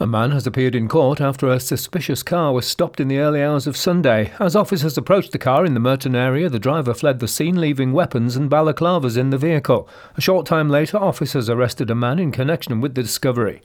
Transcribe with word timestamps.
A 0.00 0.06
man 0.06 0.30
has 0.30 0.46
appeared 0.46 0.76
in 0.76 0.86
court 0.86 1.20
after 1.20 1.48
a 1.48 1.58
suspicious 1.58 2.22
car 2.22 2.52
was 2.52 2.68
stopped 2.68 3.00
in 3.00 3.08
the 3.08 3.18
early 3.18 3.42
hours 3.42 3.66
of 3.66 3.76
Sunday. 3.76 4.32
As 4.38 4.54
officers 4.54 4.96
approached 4.96 5.32
the 5.32 5.38
car 5.38 5.64
in 5.64 5.74
the 5.74 5.80
Murton 5.80 6.14
area, 6.14 6.48
the 6.48 6.60
driver 6.60 6.94
fled 6.94 7.18
the 7.18 7.26
scene, 7.26 7.60
leaving 7.60 7.92
weapons 7.92 8.36
and 8.36 8.48
balaclavas 8.48 9.16
in 9.16 9.30
the 9.30 9.38
vehicle. 9.38 9.88
A 10.16 10.20
short 10.20 10.46
time 10.46 10.68
later, 10.68 10.98
officers 10.98 11.50
arrested 11.50 11.90
a 11.90 11.96
man 11.96 12.20
in 12.20 12.30
connection 12.30 12.80
with 12.80 12.94
the 12.94 13.02
discovery. 13.02 13.60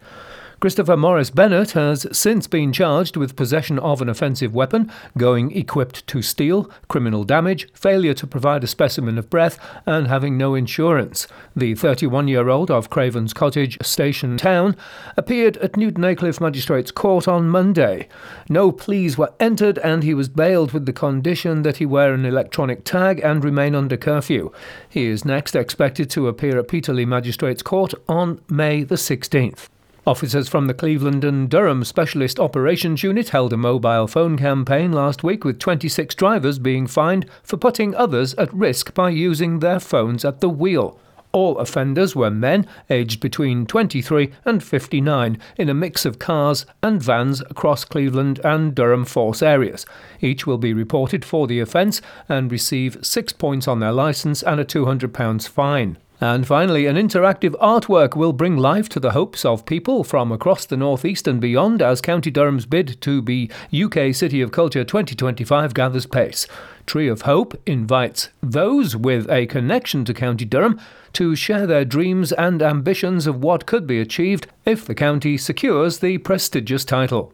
Christopher 0.64 0.96
Morris 0.96 1.30
Bennett 1.30 1.72
has 1.72 2.08
since 2.14 2.48
been 2.48 2.72
charged 2.72 3.18
with 3.18 3.36
possession 3.36 3.78
of 3.80 4.02
an 4.02 4.08
offensive 4.08 4.56
weapon, 4.56 4.90
going 5.18 5.52
equipped 5.52 6.08
to 6.08 6.22
steal, 6.22 6.72
criminal 6.88 7.26
damage, 7.26 7.68
failure 7.74 8.14
to 8.14 8.26
provide 8.26 8.64
a 8.64 8.68
specimen 8.68 9.18
of 9.18 9.30
breath, 9.30 9.60
and 9.86 10.08
having 10.08 10.38
no 10.38 10.56
insurance. 10.56 11.28
The 11.54 11.76
31 11.76 12.30
year 12.30 12.48
old 12.48 12.72
of 12.72 12.90
Craven's 12.90 13.34
Cottage 13.34 13.78
Station 13.86 14.38
Town 14.38 14.78
appeared 15.18 15.58
at 15.58 15.76
Newton 15.76 16.06
Aycliffe 16.06 16.40
Magistrates 16.40 16.92
Court 16.92 17.28
on 17.28 17.50
Monday. 17.50 18.08
No 18.48 18.72
pleas 18.72 19.18
were 19.18 19.34
entered, 19.42 19.80
and 19.80 20.02
he 20.02 20.14
was 20.14 20.30
bailed 20.30 20.72
with 20.72 20.86
the 20.86 20.94
condition 20.94 21.64
that 21.64 21.76
he 21.76 21.86
wear 21.86 22.14
an 22.14 22.24
electronic 22.24 22.86
tag 22.86 23.20
and 23.22 23.44
remain 23.44 23.76
under 23.76 23.98
curfew. 23.98 24.50
He 24.88 25.08
is 25.08 25.26
next 25.26 25.58
expected 25.58 26.10
to 26.12 26.30
appear 26.30 26.58
at 26.58 26.70
Peterlee 26.70 27.06
Magistrates 27.06 27.62
Court 27.62 27.94
on 28.08 28.40
May 28.48 28.84
the 28.84 28.96
16th. 28.96 29.68
Officers 30.06 30.50
from 30.50 30.68
the 30.68 30.74
Cleveland 30.74 31.24
and 31.24 31.50
Durham 31.50 31.86
Specialist 31.86 32.38
Operations 32.38 33.04
Unit 33.04 33.30
held 33.30 33.54
a 33.54 33.58
mobile 33.58 34.06
phone 34.06 34.38
campaign 34.38 34.92
last 34.92 35.24
week 35.24 35.46
with 35.46 35.60
26 35.60 36.14
drivers 36.16 36.60
being 36.60 36.88
fined 36.88 37.26
for 37.42 37.56
putting 37.56 37.96
others 37.96 38.34
at 38.34 38.54
risk 38.54 38.94
by 38.94 39.10
using 39.10 39.60
their 39.60 39.80
phones 39.80 40.26
at 40.26 40.42
the 40.42 40.50
wheel. 40.50 41.00
All 41.32 41.58
offenders 41.58 42.18
were 42.18 42.30
men 42.30 42.68
aged 42.90 43.22
between 43.22 43.66
23 43.66 44.30
and 44.44 44.62
59 44.62 45.38
in 45.58 45.70
a 45.70 45.74
mix 45.74 46.04
of 46.04 46.20
cars 46.20 46.66
and 46.82 47.02
vans 47.02 47.40
across 47.40 47.86
Cleveland 47.86 48.42
and 48.44 48.76
Durham 48.76 49.06
force 49.06 49.42
areas. 49.42 49.86
Each 50.20 50.46
will 50.46 50.58
be 50.58 50.74
reported 50.74 51.24
for 51.24 51.48
the 51.48 51.62
offence 51.62 52.02
and 52.28 52.52
receive 52.52 52.98
six 53.02 53.32
points 53.32 53.70
on 53.70 53.80
their 53.80 53.94
licence 53.94 54.44
and 54.44 54.60
a 54.60 54.66
£200 54.66 55.48
fine. 55.48 55.98
And 56.22 56.48
finally, 56.48 56.86
an 56.86 56.96
interactive 56.96 57.52
artwork 57.60 58.16
will 58.16 58.34
bring 58.34 58.56
life 58.56 58.88
to 58.90 59.00
the 59.00 59.12
hopes 59.12 59.44
of 59.44 59.66
people 59.66 60.04
from 60.04 60.32
across 60.32 60.66
the 60.66 60.78
northeast 60.78 61.28
and 61.28 61.42
beyond 61.42 61.82
as 61.82 62.02
County 62.02 62.32
Durham's 62.32 62.66
bid 62.66 63.02
to 63.02 63.22
be 63.22 63.50
UK 63.74 64.16
City 64.16 64.42
of 64.42 64.52
Culture 64.52 64.84
2025 64.84 65.74
gathers 65.74 66.06
pace. 66.06 66.48
Tree 66.86 67.08
of 67.08 67.24
Hope 67.24 67.60
invites 67.66 68.30
those 68.42 68.96
with 68.96 69.30
a 69.30 69.48
connection 69.48 70.06
to 70.06 70.14
County 70.14 70.46
Durham 70.46 70.80
to 71.14 71.36
share 71.36 71.68
their 71.68 71.86
dreams 71.86 72.32
and 72.32 72.62
ambitions 72.62 73.28
of 73.28 73.44
what 73.44 73.66
could 73.66 73.86
be 73.86 74.00
achieved 74.00 74.48
if 74.66 74.86
the 74.86 74.96
county 74.96 75.38
secures 75.38 76.00
the 76.00 76.20
prestigious 76.20 76.86
title. 76.86 77.34